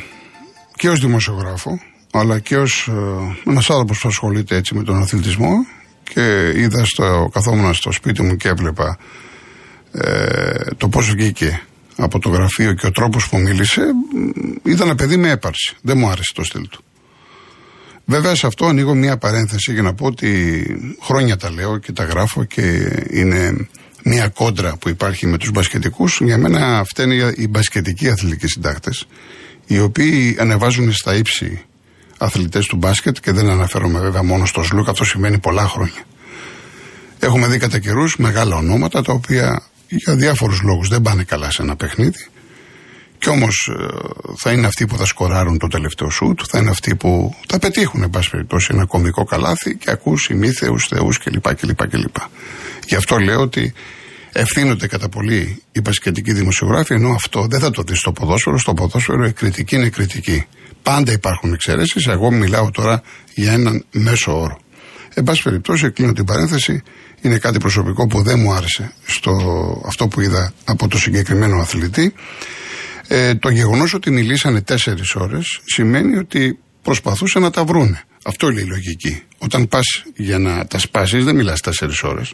και 0.75 0.89
ως 0.89 0.99
δημοσιογράφο, 0.99 1.79
αλλά 2.11 2.39
και 2.39 2.57
ως 2.57 2.87
ε, 2.87 3.49
ένας 3.49 3.69
άνθρωπος 3.69 3.99
που 3.99 4.07
ασχολείται 4.07 4.55
έτσι 4.55 4.75
με 4.75 4.83
τον 4.83 5.01
αθλητισμό 5.01 5.65
και 6.03 6.51
είδα 6.55 6.85
στο, 6.85 7.29
καθόμουν 7.33 7.73
στο 7.73 7.91
σπίτι 7.91 8.21
μου 8.21 8.35
και 8.35 8.47
έβλεπα 8.47 8.97
ε, 9.93 10.53
το 10.77 10.87
πώς 10.87 11.11
βγήκε 11.11 11.61
από 11.95 12.19
το 12.19 12.29
γραφείο 12.29 12.73
και 12.73 12.85
ο 12.85 12.91
τρόπος 12.91 13.29
που 13.29 13.37
μίλησε, 13.37 13.81
ήταν 14.63 14.87
ένα 14.87 14.95
παιδί 14.95 15.17
με 15.17 15.29
έπαρση. 15.29 15.75
Δεν 15.81 15.97
μου 15.97 16.09
άρεσε 16.09 16.33
το 16.35 16.43
στυλ 16.43 16.67
του. 16.67 16.83
Βέβαια 18.05 18.35
σε 18.35 18.47
αυτό 18.47 18.65
ανοίγω 18.65 18.93
μια 18.93 19.17
παρένθεση 19.17 19.73
για 19.73 19.81
να 19.81 19.93
πω 19.93 20.05
ότι 20.05 20.63
χρόνια 21.01 21.37
τα 21.37 21.51
λέω 21.51 21.77
και 21.77 21.91
τα 21.91 22.03
γράφω 22.03 22.43
και 22.43 22.89
είναι 23.09 23.67
μια 24.03 24.27
κόντρα 24.27 24.77
που 24.77 24.89
υπάρχει 24.89 25.27
με 25.27 25.37
τους 25.37 25.51
μπασκετικούς. 25.51 26.19
Για 26.23 26.37
μένα 26.37 26.83
φταίνει 26.83 27.31
οι 27.35 27.47
μπασκετικοί 27.49 28.09
αθλητικοί 28.09 28.47
συντάκτες 28.47 29.07
οι 29.65 29.79
οποίοι 29.79 30.37
ανεβάζουν 30.39 30.93
στα 30.93 31.15
ύψη 31.15 31.61
αθλητές 32.17 32.65
του 32.65 32.75
μπάσκετ 32.75 33.17
και 33.21 33.31
δεν 33.31 33.49
αναφέρομαι 33.49 33.99
βέβαια 33.99 34.23
μόνο 34.23 34.45
στο 34.45 34.63
Σλούκ, 34.63 34.89
αυτό 34.89 35.05
σημαίνει 35.05 35.39
πολλά 35.39 35.67
χρόνια. 35.67 36.03
Έχουμε 37.19 37.47
δει 37.47 37.57
κατά 37.57 37.79
καιρούς 37.79 38.17
μεγάλα 38.17 38.55
ονόματα 38.55 39.01
τα 39.01 39.13
οποία 39.13 39.63
για 39.95 40.15
διάφορους 40.15 40.61
λόγους 40.61 40.87
δεν 40.87 41.01
πάνε 41.01 41.23
καλά 41.23 41.51
σε 41.51 41.61
ένα 41.61 41.75
παιχνίδι 41.75 42.27
κι 43.23 43.29
όμως 43.29 43.71
ε, 43.79 43.85
θα 44.37 44.51
είναι 44.51 44.67
αυτοί 44.67 44.85
που 44.85 44.97
θα 44.97 45.05
σκοράρουν 45.05 45.57
το 45.57 45.67
τελευταίο 45.67 46.09
σουτ, 46.09 46.39
θα 46.47 46.59
είναι 46.59 46.69
αυτοί 46.69 46.95
που 46.95 47.35
θα 47.47 47.59
πετύχουν, 47.59 48.03
εν 48.03 48.09
πάση 48.09 48.29
περιπτώσει, 48.29 48.67
ένα 48.71 48.85
κομβικό 48.85 49.23
καλάθι 49.23 49.75
και 49.75 49.91
ακούς 49.91 50.29
ημίθεους, 50.29 50.87
θεούς 50.87 51.17
κλπ, 51.17 51.55
κλπ, 51.55 51.87
κλπ. 51.87 52.15
Γι' 52.87 52.95
αυτό 52.95 53.17
λέω 53.17 53.39
ότι 53.39 53.73
ευθύνονται 54.31 54.87
κατά 54.87 55.09
πολύ 55.09 55.61
οι 55.71 55.81
πασχετικοί 55.81 56.33
δημοσιογράφοι, 56.33 56.93
ενώ 56.93 57.09
αυτό 57.13 57.47
δεν 57.49 57.59
θα 57.59 57.71
το 57.71 57.81
δεις 57.81 57.99
στο 57.99 58.11
ποδόσφαιρο. 58.11 58.57
Στο 58.57 58.73
ποδόσφαιρο 58.73 59.25
η 59.25 59.33
κριτική 59.33 59.75
είναι 59.75 59.89
κριτική. 59.89 60.45
Πάντα 60.83 61.11
υπάρχουν 61.11 61.53
εξαιρέσεις. 61.53 62.07
Εγώ 62.07 62.31
μιλάω 62.31 62.71
τώρα 62.71 63.01
για 63.33 63.51
έναν 63.51 63.85
μέσο 63.91 64.41
όρο. 64.41 64.59
Εν 65.13 65.23
πάση 65.23 65.41
περιπτώσει, 65.41 65.91
κλείνω 65.91 66.13
την 66.13 66.25
παρένθεση. 66.25 66.83
Είναι 67.23 67.37
κάτι 67.37 67.57
προσωπικό 67.57 68.07
που 68.07 68.21
δεν 68.21 68.39
μου 68.39 68.53
άρεσε 68.53 68.93
στο 69.05 69.31
αυτό 69.85 70.07
που 70.07 70.21
είδα 70.21 70.53
από 70.63 70.87
το 70.87 70.97
συγκεκριμένο 70.97 71.57
αθλητή. 71.57 72.13
Ε, 73.07 73.35
το 73.35 73.49
γεγονός 73.49 73.93
ότι 73.93 74.11
μιλήσανε 74.11 74.61
τέσσερις 74.61 75.15
ώρες 75.15 75.59
σημαίνει 75.65 76.17
ότι 76.17 76.59
προσπαθούσαν 76.81 77.41
να 77.41 77.49
τα 77.49 77.63
βρούνε. 77.63 78.03
Αυτό 78.25 78.49
είναι 78.49 78.61
η 78.61 78.65
λογική. 78.65 79.23
Όταν 79.37 79.67
πας 79.67 80.03
για 80.15 80.37
να 80.37 80.65
τα 80.65 80.79
σπάσεις, 80.79 81.23
δεν 81.23 81.35
μιλάς 81.35 81.61
τέσσερις 81.61 82.03
ώρες. 82.03 82.33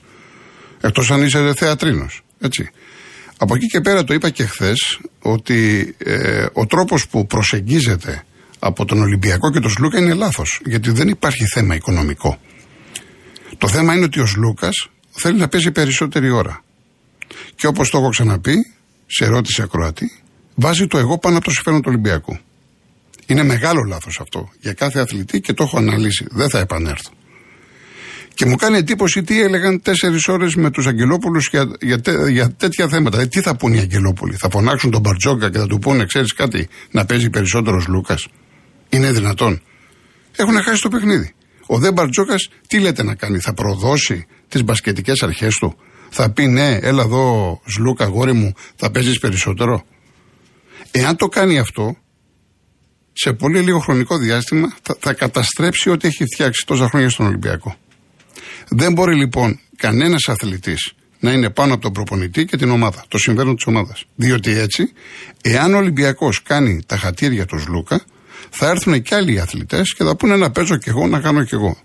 Εκτός 0.81 1.11
αν 1.11 1.23
είσαι 1.23 1.53
θεατρίνος. 1.55 2.21
Έτσι. 2.39 2.69
Από 3.37 3.55
εκεί 3.55 3.65
και 3.65 3.81
πέρα 3.81 4.03
το 4.03 4.13
είπα 4.13 4.29
και 4.29 4.45
χθες 4.45 4.99
ότι 5.21 5.95
ε, 5.97 6.45
ο 6.53 6.65
τρόπος 6.65 7.07
που 7.07 7.27
προσεγγίζεται 7.27 8.23
από 8.59 8.85
τον 8.85 9.01
Ολυμπιακό 9.01 9.51
και 9.51 9.59
τον 9.59 9.71
Σλούκα 9.71 9.99
είναι 9.99 10.13
λάθος. 10.13 10.61
Γιατί 10.65 10.91
δεν 10.91 11.07
υπάρχει 11.07 11.45
θέμα 11.45 11.75
οικονομικό. 11.75 12.39
Το 13.57 13.67
θέμα 13.67 13.93
είναι 13.93 14.05
ότι 14.05 14.19
ο 14.19 14.25
Σλούκας 14.25 14.89
θέλει 15.11 15.39
να 15.39 15.47
παίζει 15.47 15.71
περισσότερη 15.71 16.29
ώρα. 16.29 16.63
Και 17.55 17.67
όπως 17.67 17.89
το 17.89 17.97
έχω 17.97 18.09
ξαναπεί, 18.09 18.73
σε 19.05 19.25
ερώτηση 19.25 19.61
ακροατή, 19.61 20.11
βάζει 20.55 20.87
το 20.87 20.97
εγώ 20.97 21.17
πάνω 21.17 21.35
από 21.35 21.45
το 21.45 21.51
συμφέρον 21.51 21.81
του 21.81 21.87
Ολυμπιακού. 21.89 22.37
Είναι 23.25 23.43
μεγάλο 23.43 23.83
λάθος 23.87 24.19
αυτό 24.19 24.49
για 24.59 24.73
κάθε 24.73 24.99
αθλητή 24.99 25.39
και 25.39 25.53
το 25.53 25.63
έχω 25.63 25.77
αναλύσει. 25.77 26.25
Δεν 26.29 26.49
θα 26.49 26.59
επανέλθω. 26.59 27.11
Και 28.33 28.45
μου 28.45 28.55
κάνει 28.55 28.77
εντύπωση 28.77 29.23
τι 29.23 29.41
έλεγαν 29.41 29.81
τέσσερις 29.81 30.27
ώρες 30.27 30.55
με 30.55 30.71
τους 30.71 30.87
Αγγελόπουλους 30.87 31.47
για, 31.47 31.71
για, 31.81 32.01
για, 32.29 32.51
τέτοια 32.51 32.87
θέματα. 32.87 33.21
Ε, 33.21 33.25
τι 33.25 33.41
θα 33.41 33.55
πούνε 33.55 33.75
οι 33.75 33.79
Αγγελόπουλοι, 33.79 34.35
θα 34.35 34.49
φωνάξουν 34.49 34.91
τον 34.91 35.01
Μπαρτζόκα 35.01 35.49
και 35.49 35.57
θα 35.57 35.67
του 35.67 35.79
πούνε, 35.79 36.05
ξέρεις 36.05 36.33
κάτι, 36.33 36.67
να 36.91 37.05
παίζει 37.05 37.29
περισσότερο 37.29 37.83
Λούκα. 37.87 38.17
Είναι 38.89 39.11
δυνατόν; 39.11 39.61
Έχουν 40.35 40.61
χάσει 40.61 40.81
το 40.81 40.89
παιχνίδι. 40.89 41.33
Ο 41.71 41.77
Δε 41.77 41.91
Μπαρτζόκας 41.91 42.49
τι 42.67 42.79
λέτε 42.79 43.03
να 43.03 43.15
κάνει, 43.15 43.39
θα 43.39 43.53
προδώσει 43.53 44.25
τις 44.47 44.63
μπασκετικές 44.63 45.23
αρχές 45.23 45.55
του; 45.55 45.77
Θα 46.09 46.31
πει 46.31 46.47
ναι, 46.47 46.77
έλα 46.81 47.03
εδώ, 47.03 47.61
Σλούκα, 47.65 48.05
γόρι 48.05 48.33
μου, 48.33 48.53
θα 48.75 48.91
παίζεις 48.91 49.19
περισσότερο. 49.19 49.83
Εάν 50.91 51.15
το 51.15 51.27
κάνει 51.27 51.59
αυτό, 51.59 51.95
σε 53.13 53.33
πολύ 53.33 53.59
λίγο 53.59 53.79
χρονικό 53.79 54.17
διάστημα 54.17 54.75
θα, 54.81 54.97
θα 54.99 55.13
καταστρέψει 55.13 55.89
ό,τι 55.89 56.07
έχει 56.07 56.23
φτιάξει 56.23 56.65
τόσα 56.67 56.89
χρόνια 56.89 57.09
στον 57.09 57.25
Ολυμπιακό. 57.25 57.75
Δεν 58.69 58.93
μπορεί 58.93 59.15
λοιπόν 59.15 59.59
κανένας 59.75 60.27
αθλητής 60.27 60.93
να 61.19 61.31
είναι 61.31 61.49
πάνω 61.49 61.73
από 61.73 61.81
τον 61.81 61.91
προπονητή 61.91 62.45
και 62.45 62.57
την 62.57 62.69
ομάδα, 62.69 63.03
το 63.07 63.17
συμφέρον 63.17 63.55
της 63.55 63.65
ομάδας. 63.65 64.05
Διότι 64.15 64.51
έτσι, 64.51 64.91
εάν 65.41 65.73
ο 65.73 65.77
Ολυμπιακός 65.77 66.41
κάνει 66.43 66.81
τα 66.85 66.97
χατήρια 66.97 67.45
του 67.45 67.63
Λούκα, 67.67 68.01
θα 68.49 68.69
έρθουν 68.69 69.01
και 69.01 69.15
άλλοι 69.15 69.39
αθλητές 69.39 69.93
και 69.93 70.03
θα 70.03 70.15
πούνε 70.15 70.35
να 70.35 70.51
παίζω 70.51 70.77
κι 70.77 70.89
εγώ, 70.89 71.07
να 71.07 71.19
κάνω 71.19 71.43
κι 71.43 71.53
εγώ. 71.53 71.77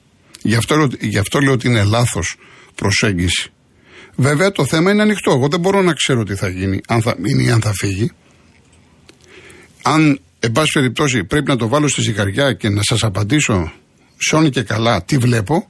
Γι' 0.43 0.55
αυτό, 0.55 0.89
γι 1.01 1.19
αυτό 1.19 1.41
λέω 1.41 1.53
ότι 1.53 1.69
είναι 1.69 1.85
λάθος 1.85 2.37
προσέγγιση. 2.75 3.53
Βέβαια 4.17 4.51
το 4.51 4.67
θέμα 4.67 4.91
είναι 4.91 5.03
ανοιχτό. 5.03 5.31
Εγώ 5.31 5.49
δεν 5.49 5.61
μπορώ 5.61 5.83
να 5.83 5.93
ξέρω 5.93 6.25
τι 6.25 6.35
θα 6.35 6.49
γίνει, 6.49 6.81
αν 6.89 7.03
θα 7.03 7.15
μείνει 7.19 7.45
ή 7.45 7.51
αν 7.51 7.61
θα 7.61 7.73
φύγει. 7.73 8.11
Αν, 9.83 10.21
εν 10.39 10.53
πάση 10.53 10.71
περιπτώσει, 10.73 11.25
πρέπει 11.25 11.49
να 11.49 11.57
το 11.57 11.69
βάλω 11.69 11.89
στη 11.89 12.01
ζυγαριά 12.01 12.53
και 12.53 12.69
να 12.69 12.83
σας 12.83 13.03
απαντήσω 13.03 13.73
σώνει 14.17 14.51
και 14.51 14.63
καλά 14.63 15.05
τι 15.05 15.19
βλέπω, 15.19 15.69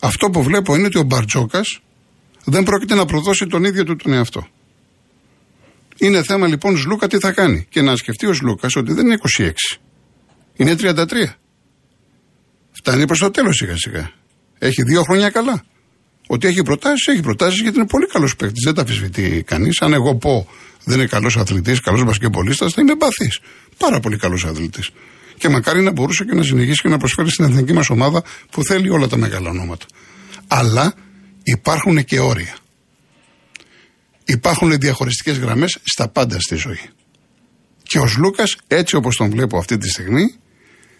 αυτό 0.00 0.30
που 0.30 0.42
βλέπω 0.42 0.74
είναι 0.74 0.86
ότι 0.86 0.98
ο 0.98 1.02
Μπαρτζόκας 1.02 1.80
δεν 2.44 2.62
πρόκειται 2.62 2.94
να 2.94 3.04
προδώσει 3.04 3.46
τον 3.46 3.64
ίδιο 3.64 3.84
του 3.84 3.96
τον 3.96 4.12
εαυτό. 4.12 4.46
Είναι 5.98 6.22
θέμα 6.22 6.46
λοιπόν 6.46 6.78
Σλούκα 6.78 7.06
τι 7.06 7.18
θα 7.18 7.32
κάνει. 7.32 7.66
Και 7.68 7.82
να 7.82 7.96
σκεφτεί 7.96 8.26
ο 8.26 8.32
Σλούκας 8.32 8.76
ότι 8.76 8.92
δεν 8.92 9.06
είναι 9.06 9.18
26. 9.38 9.50
Είναι 10.58 10.74
33. 10.74 11.04
Φτάνει 12.72 13.06
προς 13.06 13.18
το 13.18 13.30
τέλος 13.30 13.56
σιγά 13.56 13.76
σιγά. 13.76 14.10
Έχει 14.58 14.82
δύο 14.82 15.02
χρόνια 15.02 15.30
καλά. 15.30 15.64
Ότι 16.26 16.46
έχει 16.46 16.62
προτάσεις, 16.62 17.06
έχει 17.06 17.20
προτάσεις 17.20 17.60
γιατί 17.60 17.76
είναι 17.76 17.86
πολύ 17.86 18.06
καλός 18.06 18.36
παίκτης. 18.36 18.64
Δεν 18.64 18.74
τα 18.74 18.82
αφισβητεί 18.82 19.42
κανείς. 19.46 19.80
Αν 19.80 19.92
εγώ 19.92 20.16
πω 20.16 20.48
δεν 20.84 20.98
είναι 20.98 21.06
καλός 21.06 21.36
αθλητής, 21.36 21.80
καλός 21.80 22.04
μπασκεμπολίστα, 22.04 22.68
θα 22.68 22.80
είμαι 22.80 22.92
εμπαθής. 22.92 23.40
Πάρα 23.78 24.00
πολύ 24.00 24.16
καλός 24.16 24.44
αθλητής. 24.44 24.90
Και 25.38 25.48
μακάρι 25.48 25.82
να 25.82 25.90
μπορούσε 25.90 26.24
και 26.24 26.34
να 26.34 26.42
συνεχίσει 26.42 26.82
και 26.82 26.88
να 26.88 26.98
προσφέρει 26.98 27.30
στην 27.30 27.44
εθνική 27.44 27.72
μας 27.72 27.90
ομάδα 27.90 28.22
που 28.50 28.64
θέλει 28.64 28.90
όλα 28.90 29.06
τα 29.06 29.16
μεγάλα 29.16 29.50
ονόματα. 29.50 29.86
Αλλά 30.46 30.94
υπάρχουν 31.42 32.04
και 32.04 32.20
όρια. 32.20 32.56
Υπάρχουν 34.24 34.78
διαχωριστικές 34.78 35.38
γραμμές 35.38 35.78
στα 35.84 36.08
πάντα 36.08 36.40
στη 36.40 36.54
ζωή. 36.54 36.80
Και 37.82 37.98
ο 37.98 38.08
Λούκα, 38.18 38.44
έτσι 38.66 38.96
όπως 38.96 39.16
τον 39.16 39.30
βλέπω 39.30 39.58
αυτή 39.58 39.78
τη 39.78 39.88
στιγμή, 39.88 40.34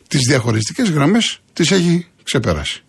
τις 0.08 0.20
διαχωριστικές 0.28 0.90
γραμμές 0.90 1.40
τις 1.52 1.70
έχει 1.70 2.06
ξεπεράσει. 2.22 2.82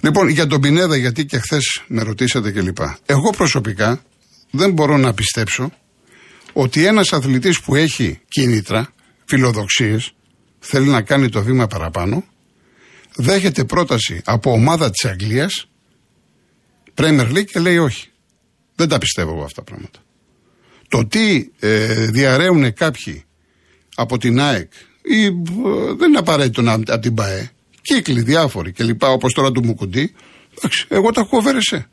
Λοιπόν, 0.00 0.28
για 0.28 0.46
τον 0.46 0.60
Πινέδα, 0.60 0.96
γιατί 0.96 1.26
και 1.26 1.38
χθες 1.38 1.82
με 1.86 2.02
ρωτήσατε 2.02 2.50
κλπ. 2.50 2.78
Εγώ 3.06 3.30
προσωπικά 3.30 4.02
δεν 4.50 4.72
μπορώ 4.72 4.96
να 4.96 5.14
πιστέψω 5.14 5.72
ότι 6.52 6.84
ένας 6.84 7.12
αθλητής 7.12 7.60
που 7.60 7.74
έχει 7.74 8.20
κίνητρα, 8.28 8.92
φιλοδοξίες, 9.24 10.12
θέλει 10.58 10.88
να 10.88 11.02
κάνει 11.02 11.28
το 11.28 11.42
βήμα 11.42 11.66
παραπάνω, 11.66 12.24
δέχεται 13.16 13.64
πρόταση 13.64 14.20
από 14.24 14.52
ομάδα 14.52 14.90
της 14.90 15.04
Αγγλίας, 15.04 15.68
Premier 16.94 17.32
League 17.32 17.44
και 17.44 17.60
λέει 17.60 17.78
όχι. 17.78 18.08
Δεν 18.74 18.88
τα 18.88 18.98
πιστεύω 18.98 19.30
εγώ 19.30 19.42
αυτά 19.42 19.62
τα 19.62 19.70
πράγματα. 19.70 19.98
Το 20.88 21.06
τι 21.06 21.48
ε, 21.58 22.06
διαραίουν 22.06 22.72
κάποιοι 22.72 23.24
από 23.94 24.18
την 24.18 24.40
ΑΕΚ 24.40 24.72
ή 25.08 25.24
ε, 25.24 25.30
δεν 25.96 26.08
είναι 26.08 26.18
απαραίτητο 26.18 26.62
να 26.62 26.72
από 26.72 26.98
την 26.98 27.14
ΠαΕ, 27.14 27.50
κύκλοι 27.82 28.22
διάφοροι 28.22 28.72
και 28.72 28.84
λοιπά 28.84 29.08
όπως 29.10 29.32
τώρα 29.32 29.52
του 29.52 29.64
Μουκουντή, 29.64 30.14
εντάξει, 30.58 30.86
εγώ 30.88 31.10
τα 31.10 31.20
έχω 31.20 31.40
βέρεσε. 31.40 31.88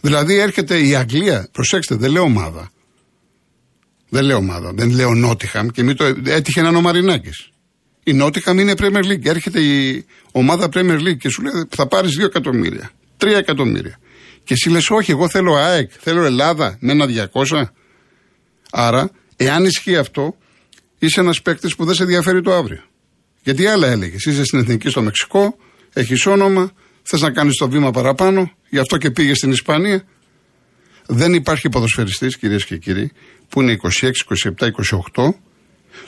Δηλαδή 0.00 0.34
έρχεται 0.38 0.78
η 0.86 0.94
Αγγλία, 0.94 1.48
προσέξτε 1.52 1.94
δεν 1.94 2.10
λέω 2.10 2.22
ομάδα, 2.22 2.70
δεν 4.08 4.24
λέω 4.24 4.36
ομάδα, 4.36 4.72
δεν 4.74 4.90
λέω 4.90 5.14
Νότιχαμ 5.14 5.68
και 5.68 5.82
μην 5.82 5.96
το 5.96 6.04
έτυχε 6.24 6.62
να 6.62 6.68
είναι 6.68 6.76
ο 6.76 6.80
Μαρινάκης. 6.80 7.50
Η 8.04 8.12
Νότιχαμ 8.12 8.58
είναι 8.58 8.74
Premier 8.78 9.04
League. 9.04 9.24
Έρχεται 9.24 9.60
η 9.60 10.04
ομάδα 10.32 10.68
Premier 10.72 10.98
League 10.98 11.16
και 11.18 11.28
σου 11.28 11.42
λέει 11.42 11.52
θα 11.68 11.86
πάρεις 11.86 12.18
2 12.20 12.24
εκατομμύρια, 12.24 12.90
3 13.18 13.26
εκατομμύρια. 13.26 13.98
Και 14.44 14.52
εσύ 14.52 14.70
λες, 14.70 14.90
Όχι, 14.90 15.10
εγώ 15.10 15.28
θέλω 15.28 15.54
ΑΕΚ, 15.54 15.90
θέλω 16.00 16.24
Ελλάδα 16.24 16.76
με 16.80 16.92
ένα 16.92 17.06
200. 17.32 17.64
Άρα, 18.70 19.10
εάν 19.36 19.64
ισχύει 19.64 19.96
αυτό, 19.96 20.36
είσαι 20.98 21.20
ένας 21.20 21.42
παίκτης 21.42 21.76
που 21.76 21.84
δεν 21.84 21.94
σε 21.94 22.02
ενδιαφέρει 22.02 22.42
το 22.42 22.54
αύριο. 22.54 22.82
Γιατί 23.42 23.66
άλλα 23.66 23.86
έλεγες. 23.86 24.24
Είσαι 24.24 24.44
στην 24.44 24.58
εθνική 24.58 24.88
στο 24.88 25.02
Μεξικό, 25.02 25.56
έχεις 25.92 26.26
όνομα, 26.26 26.72
θες 27.02 27.20
να 27.20 27.30
κάνεις 27.30 27.56
το 27.56 27.68
βήμα 27.68 27.90
παραπάνω, 27.90 28.52
γι' 28.68 28.78
αυτό 28.78 28.96
και 28.96 29.10
πήγες 29.10 29.36
στην 29.36 29.50
Ισπανία. 29.50 30.04
Δεν 31.06 31.34
υπάρχει 31.34 31.68
ποδοσφαιριστής, 31.68 32.36
κυρίες 32.36 32.64
και 32.64 32.76
κύριοι, 32.76 33.12
που 33.48 33.62
είναι 33.62 33.72
26, 33.72 34.10
27, 34.24 34.66
28, 35.14 35.34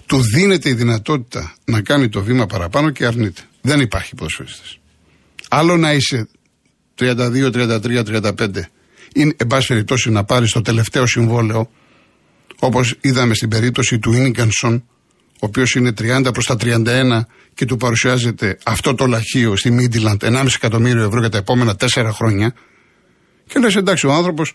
του 0.06 0.22
δίνεται 0.22 0.68
η 0.68 0.72
δυνατότητα 0.72 1.54
να 1.64 1.80
κάνει 1.80 2.08
το 2.08 2.22
βήμα 2.22 2.46
παραπάνω 2.46 2.90
και 2.90 3.06
αρνείται. 3.06 3.42
Δεν 3.60 3.80
υπάρχει 3.80 4.14
ποδοσφαιριστής. 4.14 4.78
Άλλο 5.48 5.76
να 5.76 5.92
είσαι 5.92 6.28
32, 6.94 7.50
33, 7.50 8.02
35, 8.02 8.70
ή 9.12 9.34
εν 9.36 9.46
πάση 9.46 9.66
περιπτώσει 9.66 10.10
να 10.10 10.24
πάρεις 10.24 10.50
το 10.52 10.60
τελευταίο 10.60 11.06
συμβόλαιο, 11.06 11.70
όπως 12.58 12.94
είδαμε 13.00 13.34
στην 13.34 13.48
περίπτωση 13.48 13.98
του 13.98 14.12
Ίνικανσον, 14.12 14.84
ο 15.32 15.46
οποίος 15.46 15.74
είναι 15.74 15.92
30 15.98 16.30
προς 16.32 16.46
τα 16.46 16.56
31 16.60 17.20
και 17.54 17.64
του 17.64 17.76
παρουσιάζεται 17.76 18.58
αυτό 18.64 18.94
το 18.94 19.06
λαχείο 19.06 19.56
στη 19.56 19.70
Μίντιλαντ 19.70 20.22
1,5 20.24 20.46
εκατομμύριο 20.54 21.04
ευρώ 21.04 21.20
για 21.20 21.28
τα 21.28 21.38
επόμενα 21.38 21.76
4 21.94 22.10
χρόνια. 22.12 22.54
Και 23.46 23.58
λες, 23.58 23.76
εντάξει, 23.76 24.06
ο 24.06 24.12
άνθρωπος 24.12 24.54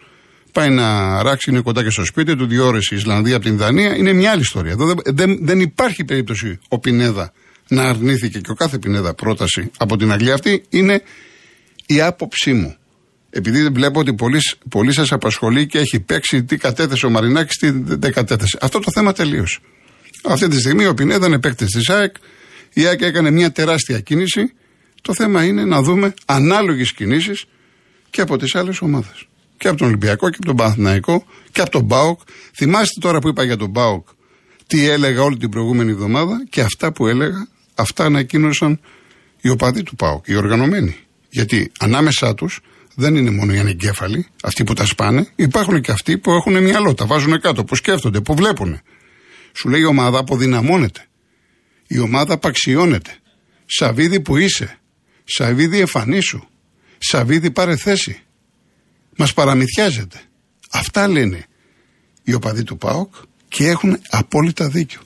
πάει 0.51 0.69
να 0.69 1.21
ράξει, 1.23 1.49
είναι 1.51 1.61
κοντά 1.61 1.83
και 1.83 1.89
στο 1.89 2.05
σπίτι 2.05 2.35
του, 2.35 2.45
δύο 2.45 2.65
ώρες 2.65 2.91
η 2.91 2.95
Ισλανδία 2.95 3.35
από 3.35 3.45
την 3.45 3.57
Δανία. 3.57 3.95
Είναι 3.95 4.13
μια 4.13 4.31
άλλη 4.31 4.41
ιστορία. 4.41 4.71
Εδώ 4.71 4.85
δεν, 4.85 4.97
δεν, 5.05 5.37
δεν 5.41 5.59
υπάρχει 5.59 6.03
περίπτωση 6.03 6.59
ο 6.67 6.79
Πινέδα 6.79 7.33
να 7.67 7.83
αρνήθηκε 7.83 8.39
και 8.39 8.51
ο 8.51 8.53
κάθε 8.53 8.77
Πινέδα 8.77 9.13
πρόταση 9.13 9.71
από 9.77 9.97
την 9.97 10.11
Αγγλία. 10.11 10.33
Αυτή 10.33 10.63
είναι 10.69 11.01
η 11.85 12.01
άποψή 12.01 12.53
μου. 12.53 12.75
Επειδή 13.35 13.67
βλέπω 13.67 13.99
ότι 13.99 14.13
πολύς, 14.13 14.55
πολύς 14.69 14.95
σας 14.95 15.11
απασχολεί 15.11 15.67
και 15.67 15.77
έχει 15.77 15.99
παίξει 15.99 16.43
τι 16.43 16.57
κατέθεσε 16.57 17.05
ο 17.05 17.09
Μαρινάκης, 17.09 17.57
τι 17.57 17.69
δεν 17.71 18.13
κατέθεσε. 18.13 18.57
Αυτό 18.61 18.79
το 18.79 18.91
θέμα 18.91 19.13
τελείωσε. 19.13 19.59
Αυτή 20.23 20.47
τη 20.47 20.59
στιγμή 20.59 20.85
ο 20.85 20.93
Πινέδα 20.93 21.27
είναι 21.27 21.39
παίκτης 21.39 21.71
της 21.71 21.89
ΑΕΚ. 21.89 22.15
Η 22.73 22.85
ΑΕΚ 22.85 23.01
έκανε 23.01 23.31
μια 23.31 23.51
τεράστια 23.51 23.99
κίνηση. 23.99 24.53
Το 25.01 25.13
θέμα 25.13 25.43
είναι 25.43 25.65
να 25.65 25.81
δούμε 25.81 26.13
ανάλογες 26.25 26.93
κινήσεις 26.93 27.45
και 28.09 28.21
από 28.21 28.37
τις 28.37 28.55
άλλες 28.55 28.81
ομάδες. 28.81 29.27
Και 29.57 29.67
από 29.67 29.77
τον 29.77 29.87
Ολυμπιακό 29.87 30.29
και 30.29 30.35
από 30.35 30.45
τον 30.45 30.55
Παναθηναϊκό 30.55 31.25
και 31.51 31.61
από 31.61 31.69
τον 31.69 31.83
Μπάουκ. 31.83 32.19
Θυμάστε 32.55 32.99
τώρα 32.99 33.19
που 33.19 33.27
είπα 33.27 33.43
για 33.43 33.57
τον 33.57 33.69
Μπάουκ 33.69 34.07
τι 34.67 34.87
έλεγα 34.89 35.21
όλη 35.21 35.37
την 35.37 35.49
προηγούμενη 35.49 35.91
εβδομάδα 35.91 36.45
και 36.49 36.61
αυτά 36.61 36.91
που 36.91 37.07
έλεγα, 37.07 37.47
αυτά 37.75 38.05
ανακοίνωσαν 38.05 38.79
οι 39.41 39.49
οπαδοί 39.49 39.83
του 39.83 39.95
ΠΑΟΚ, 39.95 40.27
οι 40.27 40.35
οργανωμένοι. 40.35 40.97
Γιατί 41.29 41.71
ανάμεσά 41.79 42.33
τους 42.33 42.61
δεν 42.95 43.15
είναι 43.15 43.29
μόνο 43.29 43.53
οι 43.53 43.57
ανεγκέφαλοι, 43.57 44.27
αυτοί 44.43 44.63
που 44.63 44.73
τα 44.73 44.85
σπάνε, 44.85 45.27
υπάρχουν 45.35 45.81
και 45.81 45.91
αυτοί 45.91 46.17
που 46.17 46.31
έχουν 46.31 46.63
μυαλό, 46.63 46.93
τα 46.93 47.05
βάζουν 47.05 47.39
κάτω, 47.39 47.63
που 47.63 47.75
σκέφτονται, 47.75 48.21
που 48.21 48.35
βλέπουν. 48.35 48.81
Σου 49.53 49.69
λέει 49.69 49.81
η 49.81 49.85
ομάδα 49.85 50.19
αποδυναμώνεται. 50.19 51.05
Η 51.87 51.99
ομάδα 51.99 52.33
απαξιώνεται. 52.33 53.17
Σαβίδι 53.65 54.19
που 54.19 54.37
είσαι. 54.37 54.77
Σαβίδι 55.23 55.79
εμφανίσου. 55.79 56.41
Σαβίδι 56.97 57.51
πάρε 57.51 57.75
θέση. 57.75 58.21
Μας 59.17 59.33
παραμυθιάζεται. 59.33 60.21
Αυτά 60.71 61.07
λένε 61.07 61.45
οι 62.23 62.33
οπαδοί 62.33 62.63
του 62.63 62.77
ΠΑΟΚ 62.77 63.13
και 63.47 63.67
έχουν 63.67 63.99
απόλυτα 64.09 64.69
δίκιο. 64.69 65.01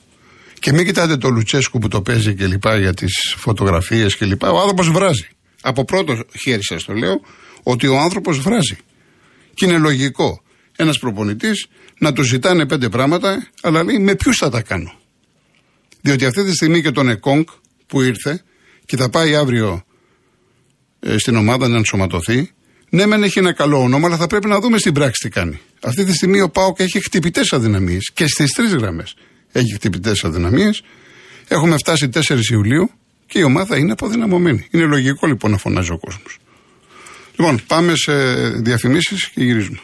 Και 0.58 0.72
μην 0.72 0.84
κοιτάτε 0.84 1.16
το 1.16 1.28
Λουτσέσκου 1.28 1.78
που 1.78 1.88
το 1.88 2.02
παίζει 2.02 2.34
και 2.34 2.46
λοιπά 2.46 2.78
για 2.78 2.94
τις 2.94 3.34
φωτογραφίες 3.36 4.16
και 4.16 4.24
λοιπά. 4.24 4.50
Ο 4.50 4.58
άνθρωπος 4.58 4.90
βράζει. 4.90 5.28
Από 5.62 5.84
πρώτο 5.84 6.24
χέρι 6.40 6.64
σα 6.64 6.76
το 6.76 6.92
λέω 6.92 7.20
ότι 7.70 7.86
ο 7.86 7.98
άνθρωπος 7.98 8.38
βράζει. 8.38 8.76
Και 9.54 9.64
είναι 9.64 9.78
λογικό 9.78 10.42
ένας 10.76 10.98
προπονητής 10.98 11.66
να 11.98 12.12
του 12.12 12.22
ζητάνε 12.22 12.66
πέντε 12.66 12.88
πράγματα, 12.88 13.48
αλλά 13.62 13.82
λέει 13.82 13.98
με 13.98 14.14
ποιους 14.14 14.36
θα 14.36 14.50
τα 14.50 14.62
κάνω; 14.62 14.92
Διότι 16.00 16.24
αυτή 16.24 16.44
τη 16.44 16.52
στιγμή 16.52 16.82
και 16.82 16.90
τον 16.90 17.08
Εκόνγκ 17.08 17.44
που 17.86 18.02
ήρθε 18.02 18.42
και 18.84 18.96
θα 18.96 19.08
πάει 19.08 19.34
αύριο 19.34 19.84
ε, 21.00 21.18
στην 21.18 21.36
ομάδα 21.36 21.68
να 21.68 21.76
ενσωματωθεί, 21.76 22.50
ναι, 22.90 23.06
μεν 23.06 23.22
έχει 23.22 23.38
ένα 23.38 23.52
καλό 23.52 23.80
όνομα, 23.80 24.06
αλλά 24.06 24.16
θα 24.16 24.26
πρέπει 24.26 24.48
να 24.48 24.60
δούμε 24.60 24.78
στην 24.78 24.92
πράξη 24.92 25.22
τι 25.22 25.28
κάνει. 25.28 25.60
Αυτή 25.82 26.04
τη 26.04 26.12
στιγμή 26.12 26.40
ο 26.40 26.48
Πάοκ 26.48 26.78
έχει 26.78 27.00
χτυπητές 27.00 27.52
αδυναμίες 27.52 28.10
και 28.14 28.26
στις 28.26 28.52
τρεις 28.52 28.74
γραμμές 28.74 29.14
έχει 29.52 29.74
χτυπητές 29.74 30.24
αδυναμίες. 30.24 30.82
Έχουμε 31.48 31.76
φτάσει 31.76 32.08
4 32.14 32.20
Ιουλίου 32.50 32.90
και 33.26 33.38
η 33.38 33.42
ομάδα 33.42 33.76
είναι 33.76 33.92
αποδυναμωμένη. 33.92 34.66
Είναι 34.70 34.84
λογικό 34.84 35.26
λοιπόν 35.26 35.50
να 35.50 35.56
φωνάζει 35.56 35.90
ο 35.90 35.98
κόσμος. 35.98 36.38
Λοιπόν, 37.38 37.60
πάμε 37.66 37.92
σε 37.96 38.12
διαφημίσεις 38.50 39.28
και 39.28 39.44
γυρίζουμε. 39.44 39.78